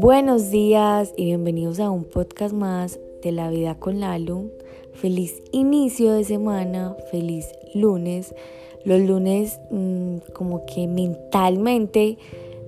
[0.00, 4.50] Buenos días y bienvenidos a un podcast más de la vida con Lalu.
[4.92, 8.34] Feliz inicio de semana, feliz lunes.
[8.84, 12.18] Los lunes mm, como que mentalmente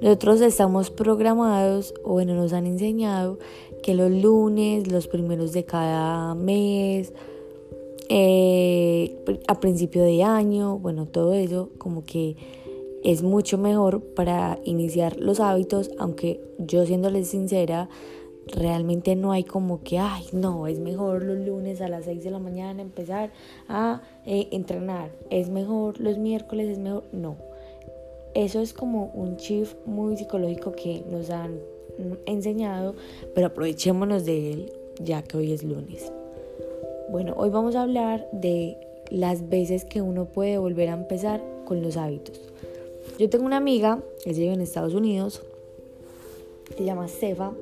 [0.01, 3.39] nosotros estamos programados o bueno nos han enseñado
[3.83, 7.12] que los lunes, los primeros de cada mes,
[8.09, 9.17] eh,
[9.47, 12.37] a principio de año, bueno, todo eso como que
[13.05, 17.88] es mucho mejor para iniciar los hábitos, aunque yo siéndoles sincera,
[18.47, 22.30] realmente no hay como que, ay, no, es mejor los lunes a las 6 de
[22.30, 23.30] la mañana empezar
[23.69, 27.37] a eh, entrenar, es mejor los miércoles, es mejor, no.
[28.34, 31.59] Eso es como un shift muy psicológico que nos han
[32.27, 32.95] enseñado,
[33.35, 36.12] pero aprovechémonos de él ya que hoy es lunes.
[37.10, 38.77] Bueno, hoy vamos a hablar de
[39.10, 42.41] las veces que uno puede volver a empezar con los hábitos.
[43.18, 45.42] Yo tengo una amiga, que vive en Estados Unidos,
[46.76, 47.52] se llama Sefa,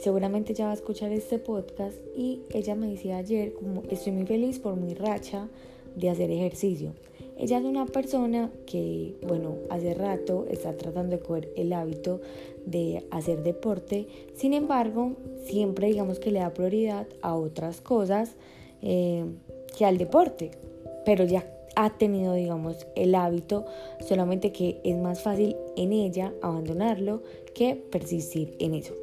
[0.00, 4.26] seguramente ya va a escuchar este podcast y ella me decía ayer como estoy muy
[4.26, 5.48] feliz por mi racha
[5.96, 6.92] de hacer ejercicio.
[7.38, 12.20] Ella es una persona que, bueno, hace rato está tratando de coger el hábito
[12.66, 18.36] de hacer deporte, sin embargo, siempre digamos que le da prioridad a otras cosas
[18.82, 19.24] eh,
[19.76, 20.50] que al deporte,
[21.06, 23.64] pero ya ha tenido, digamos, el hábito,
[24.06, 27.22] solamente que es más fácil en ella abandonarlo
[27.54, 28.94] que persistir en eso.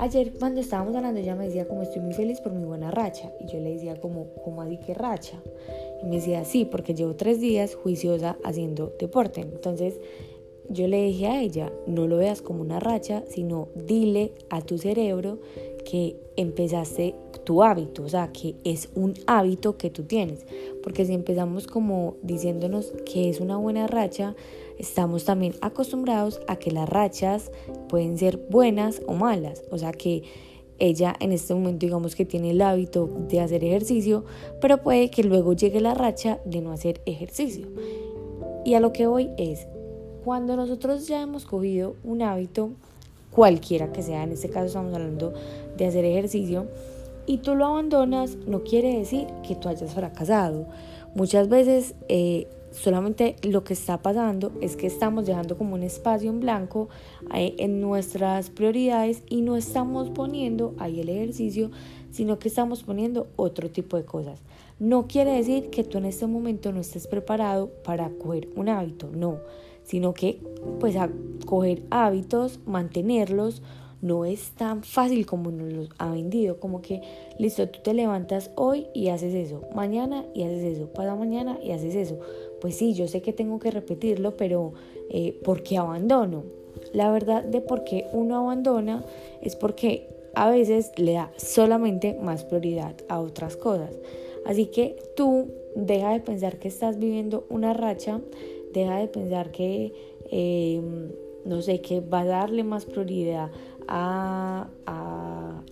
[0.00, 3.32] Ayer cuando estábamos hablando ella me decía como estoy muy feliz por mi buena racha
[3.40, 5.42] y yo le decía como, ¿cómo así que racha?
[6.00, 9.40] Y me decía sí, porque llevo tres días juiciosa haciendo deporte.
[9.40, 9.98] Entonces
[10.68, 14.78] yo le dije a ella, no lo veas como una racha, sino dile a tu
[14.78, 15.40] cerebro
[15.84, 17.16] que empezaste
[17.48, 20.44] tu hábito, o sea, que es un hábito que tú tienes.
[20.82, 24.36] Porque si empezamos como diciéndonos que es una buena racha,
[24.76, 27.50] estamos también acostumbrados a que las rachas
[27.88, 29.62] pueden ser buenas o malas.
[29.70, 30.24] O sea, que
[30.78, 34.26] ella en este momento digamos que tiene el hábito de hacer ejercicio,
[34.60, 37.66] pero puede que luego llegue la racha de no hacer ejercicio.
[38.66, 39.66] Y a lo que voy es,
[40.22, 42.72] cuando nosotros ya hemos cogido un hábito,
[43.30, 45.32] cualquiera que sea, en este caso estamos hablando
[45.78, 46.66] de hacer ejercicio,
[47.28, 50.66] y tú lo abandonas, no quiere decir que tú hayas fracasado.
[51.14, 56.30] Muchas veces eh, solamente lo que está pasando es que estamos dejando como un espacio
[56.30, 56.88] en blanco
[57.34, 61.70] eh, en nuestras prioridades y no estamos poniendo ahí el ejercicio,
[62.10, 64.40] sino que estamos poniendo otro tipo de cosas.
[64.78, 69.10] No quiere decir que tú en este momento no estés preparado para coger un hábito,
[69.12, 69.38] no
[69.88, 70.38] sino que
[70.80, 71.08] pues a
[71.46, 73.62] coger hábitos, mantenerlos,
[74.00, 77.02] no es tan fácil como nos los ha vendido, como que
[77.38, 81.72] listo, tú te levantas hoy y haces eso, mañana y haces eso, para mañana y
[81.72, 82.18] haces eso.
[82.60, 84.72] Pues sí, yo sé que tengo que repetirlo, pero
[85.10, 86.44] eh, ¿por qué abandono?
[86.92, 89.04] La verdad de por qué uno abandona
[89.42, 93.98] es porque a veces le da solamente más prioridad a otras cosas.
[94.44, 98.20] Así que tú deja de pensar que estás viviendo una racha
[98.72, 99.92] deja de pensar que,
[100.30, 101.10] em,
[101.44, 103.50] no sé, que va a darle más prioridad
[103.88, 104.68] a,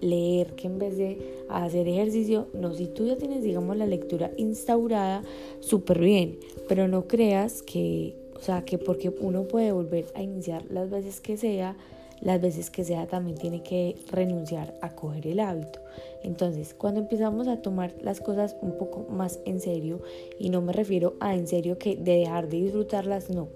[0.00, 2.48] leer que en vez de hacer ejercicio.
[2.52, 5.22] No, si tú ya tienes, digamos, la lectura instaurada,
[5.60, 6.38] súper bien,
[6.68, 11.20] pero no creas que, o sea, que porque uno puede volver a iniciar las veces
[11.20, 11.76] que sea,
[12.20, 15.80] las veces que sea también tiene que renunciar a coger el hábito.
[16.22, 20.00] Entonces, cuando empezamos a tomar las cosas un poco más en serio,
[20.38, 23.48] y no me refiero a en serio que de dejar de disfrutarlas, no,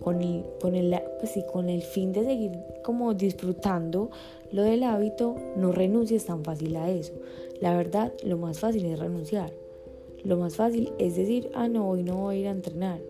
[0.00, 4.10] con el, con el, pues sí, con el fin de seguir como disfrutando
[4.52, 7.12] lo del hábito, no renuncies tan fácil a eso.
[7.60, 9.52] La verdad, lo más fácil es renunciar.
[10.22, 13.00] Lo más fácil es decir, ah, no, hoy no voy a ir a entrenar,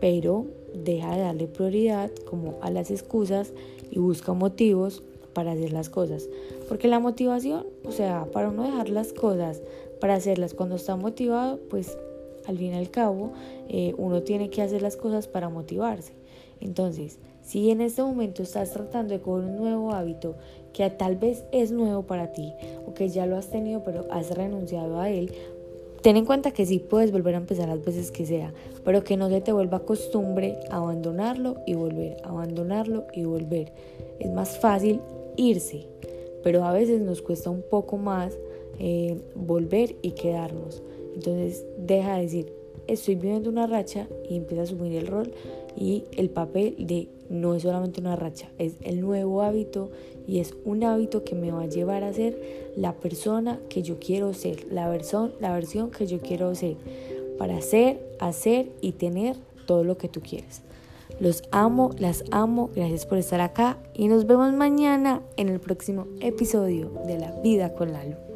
[0.00, 3.52] pero deja de darle prioridad como a las excusas
[3.90, 5.02] y busca motivos
[5.32, 6.28] para hacer las cosas.
[6.68, 9.62] Porque la motivación, o sea, para uno dejar las cosas,
[10.00, 11.96] para hacerlas cuando está motivado, pues
[12.48, 13.32] al fin y al cabo
[13.68, 16.14] eh, uno tiene que hacer las cosas para motivarse.
[16.60, 20.34] Entonces, si en este momento estás tratando de coger un nuevo hábito
[20.72, 22.52] que tal vez es nuevo para ti
[22.86, 25.32] o que ya lo has tenido pero has renunciado a él,
[26.02, 28.54] Ten en cuenta que sí puedes volver a empezar las veces que sea,
[28.84, 33.72] pero que no se te vuelva costumbre abandonarlo y volver, abandonarlo y volver.
[34.20, 35.00] Es más fácil
[35.36, 35.86] irse,
[36.44, 38.38] pero a veces nos cuesta un poco más
[38.78, 40.82] eh, volver y quedarnos.
[41.18, 42.52] Entonces deja de decir,
[42.86, 45.32] estoy viviendo una racha y empieza a asumir el rol
[45.76, 49.90] y el papel de no es solamente una racha, es el nuevo hábito
[50.28, 53.98] y es un hábito que me va a llevar a ser la persona que yo
[53.98, 56.76] quiero ser, la versión, la versión que yo quiero ser,
[57.36, 59.34] para ser, hacer y tener
[59.66, 60.62] todo lo que tú quieres.
[61.18, 66.06] Los amo, las amo, gracias por estar acá y nos vemos mañana en el próximo
[66.20, 68.27] episodio de La Vida con Lalo.